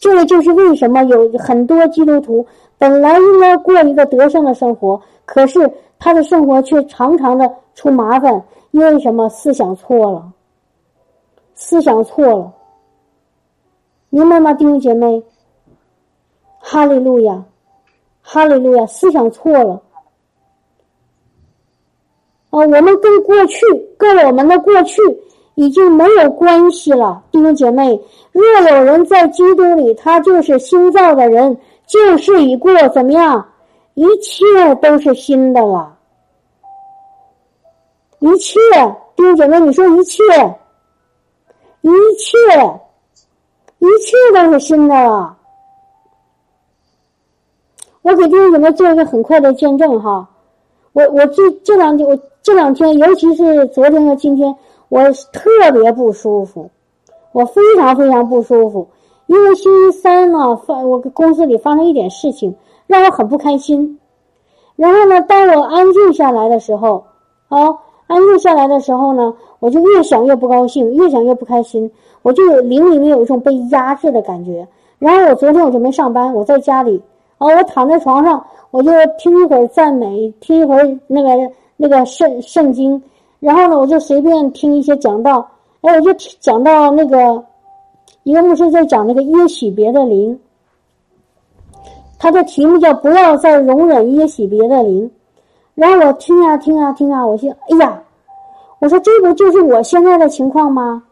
[0.00, 2.46] 这个就是为什么有很多基督徒
[2.78, 9.28] 本来应该过一个得胜的生活，可是他的生活却常常的出麻烦，因为什么？
[9.28, 10.32] 思想错了，
[11.54, 12.52] 思想错了。
[14.10, 15.22] 明白吗，弟兄姐妹？
[16.60, 17.44] 哈利路亚，
[18.20, 19.80] 哈利路亚，思想错了。
[22.50, 25.02] 啊，我们跟过去，跟我们的过去
[25.54, 28.00] 已经没有关系了，弟兄姐妹。
[28.32, 33.48] 若有人在基督里，他就是新造的人，旧事已过，怎么样？
[33.94, 34.44] 一切
[34.76, 35.96] 都是新的了。
[38.20, 38.58] 一切，
[39.16, 40.22] 弟兄姐妹，你说一切，
[41.80, 42.38] 一切，
[43.78, 45.36] 一切都是新的了。
[48.02, 50.28] 我给弟兄姐妹做一个很快的见证哈，
[50.98, 52.18] 我我这这两天我。
[52.40, 54.54] 这两天，尤其是昨天和今天，
[54.88, 55.02] 我
[55.34, 56.70] 特别不舒服，
[57.32, 58.88] 我非常非常不舒服。
[59.26, 62.54] 因为星期三呢，发我公司里发生一点事情，
[62.86, 63.98] 让我很不开心。
[64.76, 67.04] 然后呢，当我安静下来的时候，
[67.48, 67.58] 啊，
[68.06, 71.90] 安静下来的时候呢，我就越想越不高兴，越想越不开心，
[72.22, 74.66] 我就有灵里面有一种被压制的感觉。
[74.98, 77.02] 然后我昨天我就没上班，我在家里，
[77.38, 81.52] 啊，我躺在床上，我就听一会儿赞美，听一会儿那个。
[81.80, 83.00] 那个圣圣经，
[83.38, 85.48] 然后呢，我就随便听一些讲道，
[85.82, 87.40] 哎，我就讲到那个
[88.24, 90.36] 一个牧师在讲那个耶许别的灵，
[92.18, 95.08] 他的题目叫不要再容忍耶许别的灵，
[95.76, 98.02] 然后我听啊听啊听啊，我心哎呀，
[98.80, 101.04] 我说这不就是我现在的情况吗？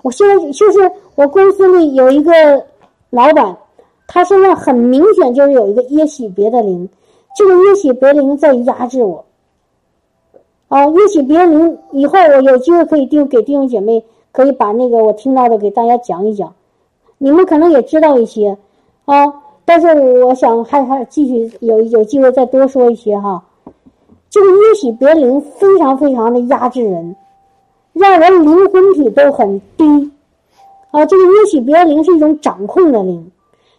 [0.00, 2.32] 我现在就是我公司里有一个
[3.10, 3.54] 老板，
[4.12, 6.86] 他身上很明显就是有一个耶喜别的灵。
[7.34, 9.24] 这个耶喜别灵在压制我，
[10.68, 16.52] 啊，耶喜别灵以后我有机会可以定给弟兄姐妹，可以把那个我听到的给大家讲一讲，
[17.16, 18.58] 你们可能也知道一些，
[19.06, 19.32] 啊，
[19.64, 23.42] 但是我想还还继续有有机会再多说一些哈。
[24.28, 27.16] 这个耶喜别灵非常非常的压制人，
[27.94, 30.10] 让人灵魂体都很低，
[30.90, 33.31] 啊，这个耶喜别灵是一种掌控的灵，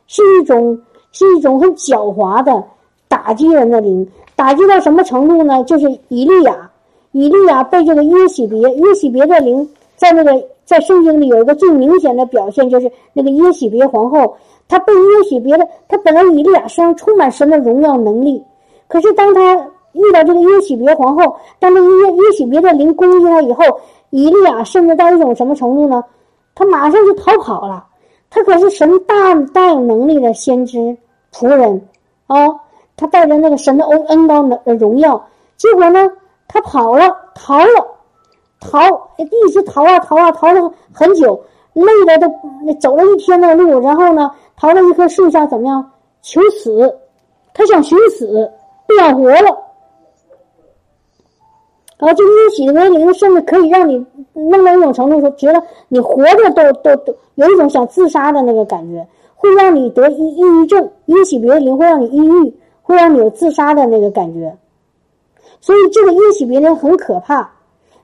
[0.07, 0.79] 是一种
[1.11, 2.63] 是一种很狡猾的。
[3.09, 5.63] 打击人的灵，打击到什么程度呢？
[5.65, 6.71] 就是以利亚，
[7.11, 14.35] 以利亚被这个耶喜别，耶喜别的灵，在那个在圣经里有一个最明显的表现，就是那个耶喜别皇后，
[14.67, 18.43] 她被耶喜别的，她本来以利亚身上充满神的荣耀能力，
[18.87, 19.55] 可是当她
[19.91, 23.63] 遇到这个耶喜别皇后，当那耶耶喜别的灵攻击她以后，
[24.09, 26.03] 以利亚甚至到一种什么程度呢？
[26.55, 27.85] 他马上就逃跑了。
[28.34, 30.98] 他可是神大大有能力的先知
[31.32, 31.88] 仆人
[32.26, 32.36] 啊。
[32.96, 35.24] 他带着那个神的恩恩高的荣耀，
[35.58, 36.10] 结果呢，
[36.48, 37.88] 他跑了，逃了，
[38.60, 38.80] 逃，
[39.17, 41.43] 一直逃啊逃啊逃了很久，
[41.74, 45.91] 累的都走了一天的路，然后呢，逃到一棵树下，怎么样？
[46.22, 46.96] 求死，
[47.54, 48.52] 他想寻死，
[48.88, 49.62] 不想活了。
[52.03, 60.89] 啊，这一起的灵甚至可以让你弄到一种程度，说觉得你活着都都都有一种想自杀的那个感觉，会让你得抑抑郁症。
[61.05, 62.53] 一起别灵会让你抑郁。
[62.85, 64.57] 会让你有自杀的那个感觉，
[65.61, 67.49] 所以这个耶喜别灵很可怕。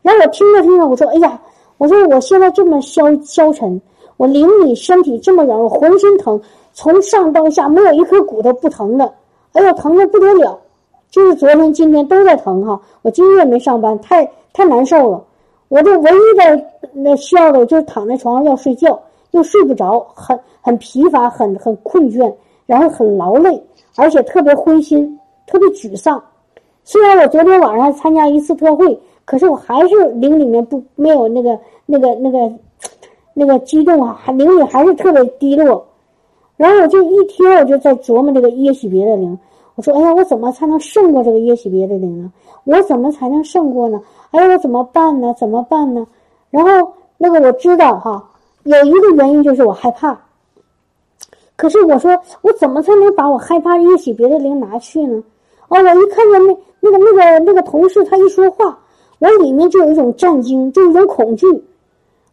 [0.02, 1.38] 然后我听着听着，我说：“哎呀，
[1.78, 3.82] 我说我现在这么消消沉，
[4.16, 6.40] 我灵里身体这么软，我浑身疼，
[6.72, 9.14] 从上到下没有一颗骨头不疼的。
[9.52, 10.58] 哎呦，疼的不得了，
[11.10, 12.80] 就是昨天今天都在疼哈。
[13.02, 15.24] 我今天也没上班，太太难受了。
[15.68, 19.00] 我这唯一的那需要的就是躺在床上要睡觉，
[19.32, 22.34] 又睡不着，很很疲乏，很很困倦，
[22.66, 23.62] 然后很劳累，
[23.96, 26.24] 而且特别灰心，特别沮丧。
[26.84, 32.52] 虽然我昨天晚上参加一次特会。”可是我还是灵里面不没有那个那个那个
[33.36, 35.86] 那个激动啊，灵里还是特别低落。
[36.58, 39.38] 然后我就一天我就在琢磨这个耶喜别的灵，
[39.80, 42.30] 我说哎呀，我怎么才能胜过这个耶喜别的灵呢？
[42.66, 44.02] 我怎么才能胜过呢？
[44.32, 45.34] 哎呀，我怎么办呢？
[45.40, 46.06] 怎么办呢？
[46.50, 48.30] 然后那个我知道哈，
[48.64, 50.20] 有一个原因就是我害怕。
[51.56, 52.12] 可是我说
[52.42, 55.24] 我怎么才能把我害怕耶喜别的灵拿去呢？
[55.70, 58.78] 哦，我一看见那那个那个那个同事他一说话。
[59.20, 61.48] 我里面就有一种战惊，就一种恐惧，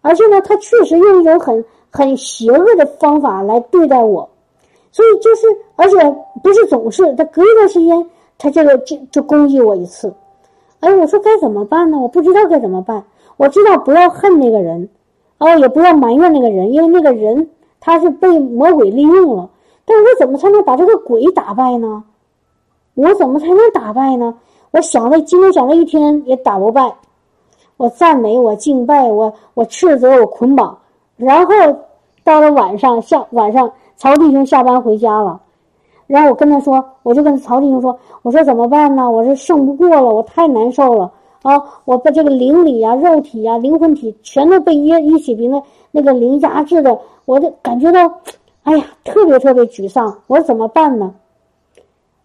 [0.02, 4.28] 而且呢，他确实用一种很很邪恶的方法来对待我，
[4.96, 8.06] 所以就是，而且不是总是，他隔一段时间，
[8.38, 10.10] 他这个就就攻击我一次，
[10.80, 11.98] 哎，我说该怎么办呢？
[11.98, 13.04] 我不知道该怎么办。
[13.36, 14.88] 我知道不要恨那个人，
[15.36, 19.50] 哦，也不要埋怨那个人，因为那个人他是被魔鬼利用了。
[19.84, 22.02] 但是我怎么才能把这个鬼打败呢？
[22.94, 24.34] 我怎么才能打败呢？
[24.70, 26.90] 我想了，今天想了一天也打不败。
[27.76, 30.78] 我赞美，我敬拜，我我斥责，我捆绑。
[31.18, 31.52] 然后
[32.24, 35.40] 到了晚上下晚上，曹弟兄下班回家了。
[36.06, 39.10] 然后我跟他说，我就跟曹弟兄说：“我说怎么办呢？
[39.10, 41.10] 我这胜不过了，我太难受了
[41.42, 41.60] 啊！
[41.84, 48.00] 我把这个灵里呀、肉体呀、灵魂体全都被一一起被那那个灵压制的，我就感觉到，
[48.62, 50.16] 哎呀，特别特别沮丧。
[50.28, 51.12] 我说怎么办呢？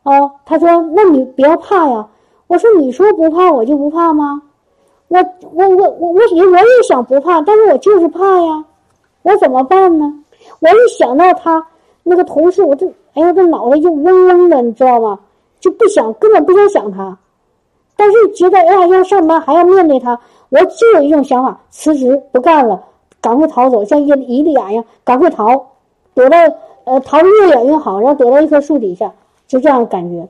[0.04, 2.08] 哦，他说：那你不要怕呀。”
[2.46, 4.42] 我说：“你说不怕，我就不怕吗？
[5.08, 5.18] 我
[5.54, 8.64] 我我我我我也想不怕，但是我就是怕呀。
[9.24, 10.21] 我怎么办呢？
[10.62, 11.66] 我一想到他
[12.04, 15.20] 那个同事，我就哎呀，这脑袋就嗡嗡的，你知道吗？
[15.60, 17.18] 就不想，根本不想想他。
[17.96, 20.20] 但是觉得哎呀，要上班还要面对他，
[20.50, 22.82] 我就有一种想法：辞职不干了，
[23.20, 25.48] 赶快逃走，像伊伊利亚一样，赶快逃，
[26.14, 26.38] 躲到
[26.84, 29.12] 呃逃得越远越好，然后躲到一棵树底下，
[29.48, 30.28] 就这样感觉。”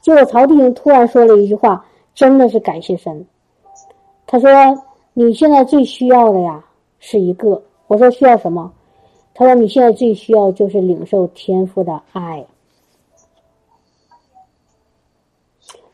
[0.00, 3.26] 结果曹弟兄突然说了一句话，真的是感谢神。
[4.26, 4.50] 他说
[5.14, 6.62] ：“你现在最需要的呀，
[6.98, 8.70] 是一个。”我说：“需要什么？”
[9.34, 12.44] 他说：“你现在最需要就是领受天赋的爱。”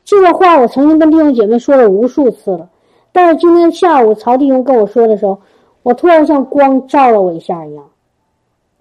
[0.05, 2.68] 这个话我曾经跟弟兄姐妹说了无数次了，
[3.12, 5.40] 但是今天下午曹弟兄跟我说的时候，
[5.83, 7.88] 我突然像光照了我一下一样，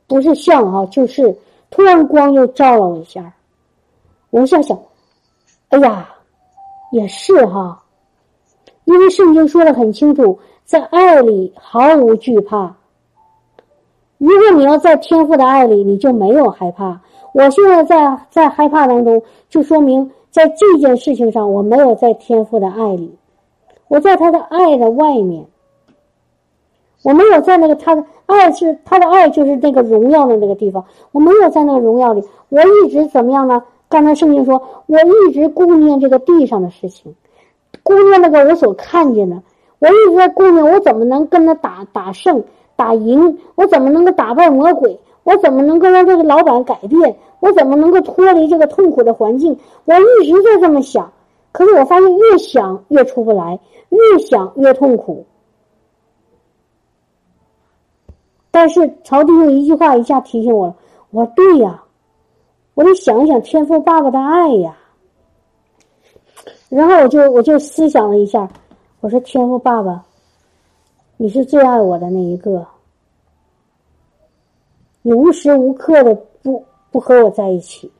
[0.07, 1.35] 不是像哈，就是
[1.69, 3.33] 突然光又照了我一下。
[4.31, 4.77] 我想想。
[5.69, 6.09] 哎呀，
[6.91, 7.83] 也是哈，
[8.85, 12.75] 因为圣经说的很清楚，在爱里毫无惧怕。
[14.19, 16.99] 如果你要在天赋的爱里，你就没有害怕。
[17.33, 23.15] 我现在在在害怕当中，就说明在这件事情上，我没有在天赋的爱里，
[23.87, 25.45] 我在他的爱的外面，
[27.03, 33.63] 我没有在那个他的爱是他的爱，就是那个荣耀的那个地方，我没有在那个荣耀里，我一直怎么样呢？
[33.87, 37.15] 刚才圣经说，我一直顾念这个地上的事情，
[37.83, 39.41] 顾念那个我所看见的，
[39.79, 42.43] 我一直在顾念我怎么能跟他打打胜、
[42.79, 51.11] 打赢，我怎么能够打败魔鬼，我怎么能够让这个老板改变，我怎么能够脱离这个痛苦的环境，我一直在这么想。
[51.51, 55.25] 可是我发现越想越出不来，越想越痛苦。
[58.49, 60.75] 但是曹弟兄一句话一下提醒我了，
[61.11, 61.83] 我说对呀。
[62.75, 64.73] 我得想一想天赋爸爸的爱呀，
[66.69, 68.47] 然后我就我就思想了一下，
[69.01, 70.05] 我说天赋爸爸，
[71.21, 72.65] 你是最爱我的那一个，
[75.01, 77.91] 你无时无刻的不不和我在一起，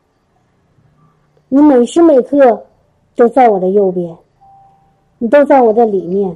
[1.50, 2.64] 你每时每刻
[3.18, 4.18] 都在我的右边，
[5.18, 6.34] 你都在我的里面，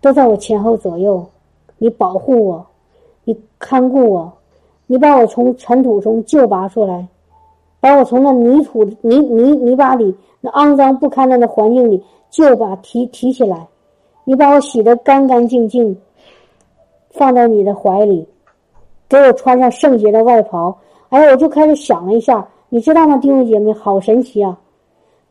[0.00, 1.24] 都在我前后左右，
[1.78, 2.66] 你保护我，
[3.22, 4.32] 你看顾我，
[4.88, 7.06] 你把我从尘土中救拔出来。
[7.78, 13.68] 把我从那泥土泥泥泥巴里那肮脏不堪的那环境里就把提提起来，
[14.24, 15.96] 你把我洗得干干净净，
[17.10, 18.26] 放在你的怀里，
[19.08, 20.78] 给我穿上圣洁的外袍。
[21.08, 24.58] 哎，我就开始想了一下，你知道吗，弟兄姐妹，好神奇啊！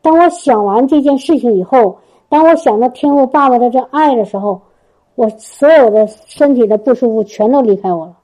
[0.00, 4.60] 当我想完这件事情以后，当我想到天父爸爸的这爱的时候，
[5.14, 8.16] 我所有的身体的不舒服全都离开我了，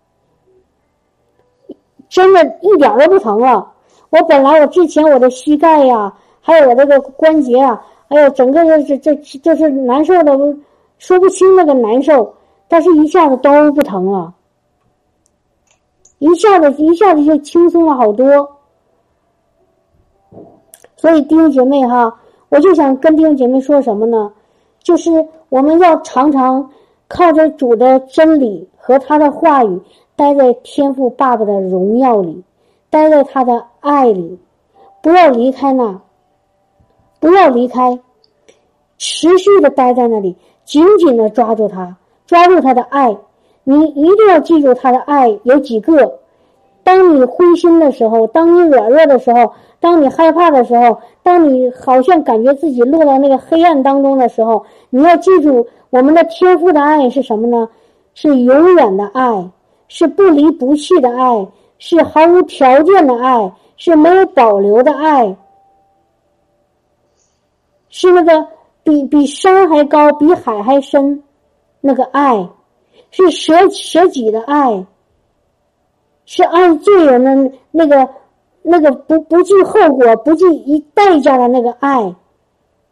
[2.08, 3.72] 真的一点都不疼了。
[4.10, 10.36] 我本来我之前我的膝盖呀，还有我这个关节啊，哎呦整个这这这就是难受的，
[10.98, 12.34] 说不清那个难受，
[12.66, 14.34] 但是一下子都不疼了，
[16.18, 18.48] 一下子一下子就轻松了好多。
[20.96, 22.12] 所以弟兄姐妹哈，
[22.48, 24.32] 我就想跟弟兄姐妹说什么呢？
[24.82, 25.10] 就是
[25.48, 26.70] 我们要常常
[27.06, 29.80] 靠着主的真理和他的话语，
[30.16, 32.42] 待在天父爸爸的荣耀里，
[32.88, 34.38] 待在他的爱里，
[35.02, 36.00] 不要离开那，
[37.20, 37.98] 不要离开，
[38.98, 41.96] 持续的待在那里，紧紧的抓住他，
[42.26, 43.16] 抓住他的爱。
[43.64, 46.18] 你一定要记住他的爱有几个。
[46.82, 49.52] 当你灰心的时候，当你软弱的时候。
[49.80, 57.68] 当你害怕的时候，当你好像感觉自己落到那个黑暗当中的时候，你要记住，我们的天赋的爱是什么呢？
[58.12, 59.48] 是永远的爱，
[59.86, 61.46] 是不离不弃的爱，
[61.78, 65.36] 是毫无条件的爱，是没有保留的爱，
[67.98, 68.46] 是那个
[68.84, 71.20] 比比山还高、比海还深
[71.80, 72.48] 那个爱，
[73.10, 74.86] 是舍舍己的爱，
[76.24, 78.08] 是爱罪人的那个。
[78.70, 82.14] 那个不不计后果、不计一代价的那个爱，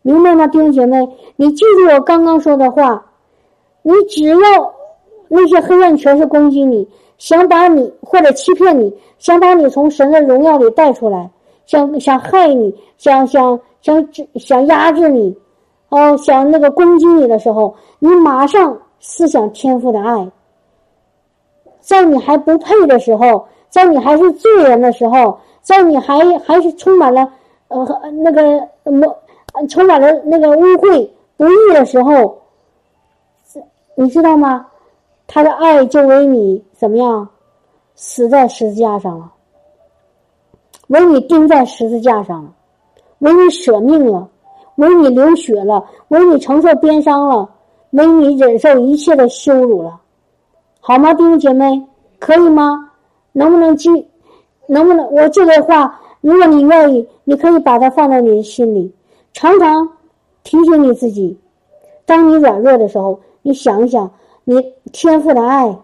[0.01, 1.07] 明白吗，弟兄姐妹？
[1.35, 3.05] 你记住我刚刚说的话，
[3.83, 4.39] 你只要
[5.29, 6.89] 那些黑暗全是攻击你，
[7.19, 11.29] 想把你或者欺骗你，想把你从神的荣耀里带出来，
[11.67, 15.37] 想想害你，想想想想压制你，
[15.89, 20.31] 哦，想那个攻击你的时候，你马上思想天赋的爱，
[21.81, 25.39] 在你还不配的时候，在你还是罪人的时候。
[25.67, 27.29] 在你还还是充满了
[27.67, 27.85] 呃
[28.23, 29.05] 那个么
[29.69, 32.41] 充满了那个污秽不义的时候，
[33.97, 34.65] 你知道吗？
[35.27, 37.29] 他的爱就为你怎么样
[37.97, 39.33] 死在十字架上了，
[40.87, 42.53] 为你钉在十字架上了，
[43.19, 44.29] 为你舍命了，
[44.77, 47.49] 为你流血了，为你承受鞭伤了，
[47.91, 50.01] 为你忍受一切的羞辱了，
[50.81, 51.83] 好吗，弟兄姐妹？
[52.19, 52.91] 可以吗？
[53.33, 53.89] 能不能记？
[54.67, 58.93] 能不能我这个话，如果你愿意，你可以把它放在你的心里，
[59.33, 59.89] 常常
[60.43, 61.39] 提醒你自己。
[62.05, 64.11] 当你软弱的时候，你想一想
[64.45, 65.77] 你天赋的爱，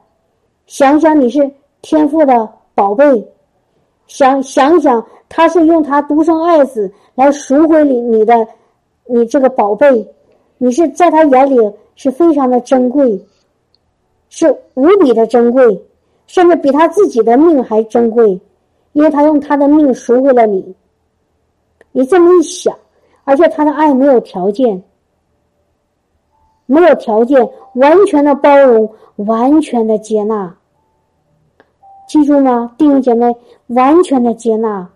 [0.67, 3.32] 想想你是天赋的宝贝，
[4.07, 8.47] 想想想他是用他独生爱子来赎回你你的
[9.07, 10.07] 你这个宝贝，
[10.59, 13.21] 你是在他眼里是非常的珍贵，
[14.29, 15.85] 是无比的珍贵，
[16.27, 18.41] 甚至比他自己的命还珍贵。
[18.93, 20.75] 因为他用他的命赎回了你，
[21.93, 22.77] 你这么一想，
[23.25, 24.83] 而且他的爱没有条件，
[26.67, 30.55] 没有条件，完全的包容，完全的接纳。
[32.13, 33.35] 记住吗，弟兄姐妹？
[33.69, 34.87] 完全的接纳。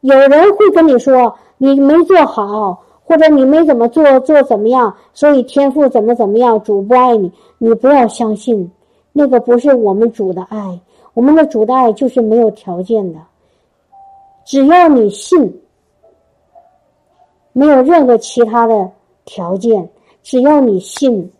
[0.00, 7.30] 有人会跟你说你没做好，或者你没怎么做，做怎么样，所以天赋怎么怎么样，主不爱你。
[7.58, 8.72] 你不要相信，
[9.12, 10.80] 那个不是我们主的爱，
[11.12, 13.18] 我们的主的爱就是没有条件的。
[14.46, 15.60] 只要你信，
[17.52, 18.90] 没有任何其他的
[19.26, 19.86] 条件。
[20.22, 21.30] 只要你信，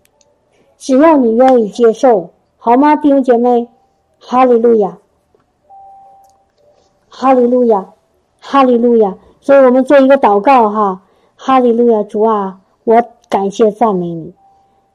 [0.77, 3.66] 只要你愿意接受，好吗，弟兄姐妹？
[4.18, 4.99] 哈利路亚，
[7.17, 7.87] 哈利路亚，
[8.41, 9.15] 哈利路亚。
[9.41, 11.01] 所以我们做一个祷告哈，
[11.37, 14.33] 哈利路亚，主啊，我感谢赞美你，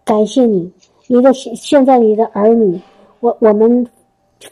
[0.03, 0.69] 感谢你，
[1.07, 2.77] 你的现现在你的儿女，
[3.21, 3.87] 我我们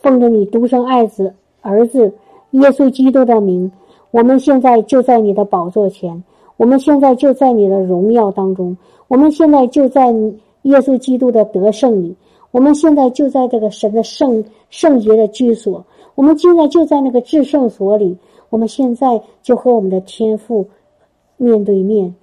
[0.01, 2.13] 奉着你独生爱子儿子。
[2.51, 3.69] 耶稣基督的名，
[4.11, 6.23] 我们现在就在你的宝座前，
[6.55, 8.75] 我们现在就在你的荣耀当中，
[9.09, 10.07] 我们现在就在
[10.61, 12.15] 耶稣基督的得胜里，
[12.51, 15.83] 我们现在就在这个神的圣圣洁的居所，
[16.15, 18.17] 我们现在就在那个至圣所里，
[18.49, 20.65] 我们现在就和我们的天父
[21.37, 22.13] 面对面。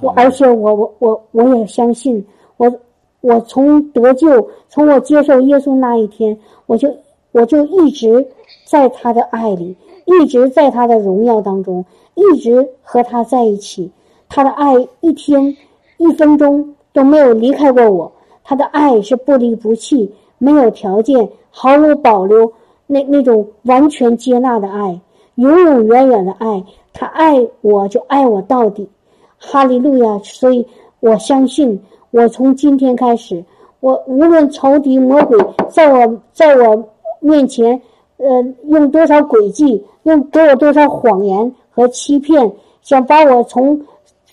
[0.00, 2.24] 我而且我我我我也相信，
[2.56, 2.72] 我
[3.20, 6.94] 我从得救，从我接受耶稣那一天，我就
[7.32, 8.26] 我就一直。
[8.64, 9.74] 在他的爱里，
[10.04, 13.90] 一直在他的荣耀当中，一直和他在一起。
[14.28, 15.56] 他的爱一天
[15.96, 18.12] 一分钟都没有离开过我。
[18.48, 22.50] 他的爱是不离不弃，没有条件，毫无保留，
[22.86, 24.98] 那那种完全接纳的爱，
[25.34, 26.64] 永永远远的爱。
[26.94, 28.88] 他爱我就爱我到底，
[29.36, 30.18] 哈利路亚！
[30.24, 30.66] 所以
[31.00, 31.78] 我相信，
[32.10, 33.44] 我从今天开始，
[33.80, 35.38] 我无论仇敌魔鬼
[35.68, 36.88] 在我在我
[37.20, 37.78] 面前。
[38.16, 43.80] 呃，用多少诡计，用给我多少谎言和欺骗，想把我从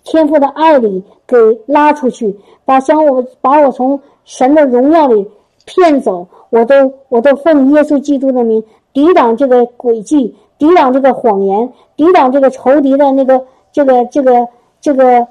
[0.06, 1.36] 天父的爱里给
[1.66, 2.34] 拉出去，
[2.64, 5.28] 把想我把我从神的荣耀里
[5.66, 13.44] 骗走，我都我都奉耶稣基督的名抵挡这个诡计，抵挡这个谎言，抵挡这个仇敌的那个
[13.74, 14.48] 这个这个
[14.80, 15.28] 这个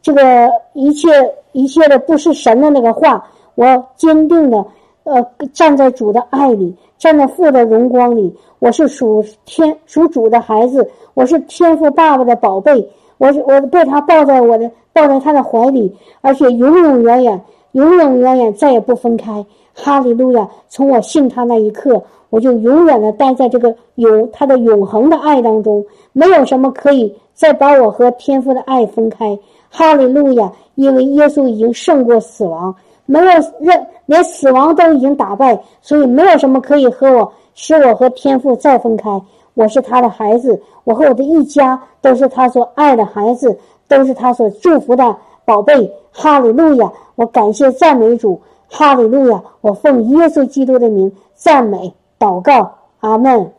[0.00, 1.08] 这个一切
[1.52, 4.64] 一切的不是神的那个话，我坚定的
[5.02, 8.32] 呃站在主的爱里，站在父的荣光里。
[8.60, 17.40] 我是属天属主的孩子，我是天父爸爸的宝贝，我是我被他抱在我的抱在他的怀里，而且永永远远
[17.72, 19.44] 永永远远再也不分开。
[19.74, 20.48] 哈利路亚！
[20.68, 29.38] 从我信他那一刻，我就永远的待在这个有他的永恒的爱当中，没有什么可以再把我和天父的爱分开。
[29.70, 30.50] 哈利路亚！
[30.74, 32.74] 因为耶稣已经胜过死亡，
[33.06, 33.26] 没有
[33.60, 39.10] 任连死亡都已经打败，所以没有什么可以和我使我和天父再分开。
[39.58, 45.92] 我是他的孩子，我和我的一家都是他所爱的孩子，都是他所祝福的宝贝。
[46.12, 46.92] 哈利路亚！
[47.16, 48.40] 我感谢赞美主。
[48.68, 49.42] 哈利路亚！
[49.60, 53.52] 我奉耶稣基督的名赞美、祷告，阿门。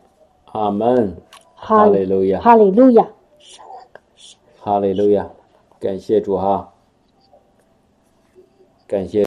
[0.52, 1.14] 阿门。
[1.54, 2.40] 哈利路亚。
[2.40, 3.06] 哈利路亚。
[4.58, 5.28] 哈利路亚。
[5.78, 6.72] 感谢主哈。
[8.86, 9.18] 感谢。